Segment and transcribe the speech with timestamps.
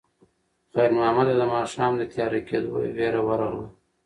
[0.73, 3.67] خیر محمد ته د ماښام د تیاره کېدو وېره ورغله.